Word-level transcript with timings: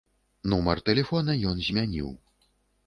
Нумар 0.53 0.81
тэлефона 0.89 1.37
ён 1.53 1.63
змяніў. 1.69 2.13